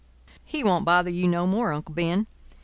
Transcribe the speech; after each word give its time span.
He 0.43 0.63
won't 0.63 0.83
bother 0.83 1.11
you 1.11 1.27
no 1.27 1.45
more, 1.45 1.71
Uncle 1.71 1.93
Ben. 1.93 2.25